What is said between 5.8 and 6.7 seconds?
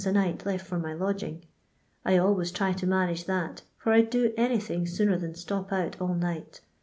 all night.